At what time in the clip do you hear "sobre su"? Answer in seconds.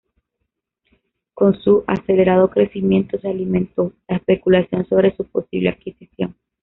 4.89-5.25